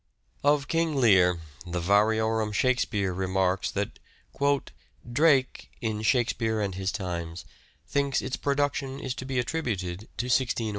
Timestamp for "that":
3.69-3.99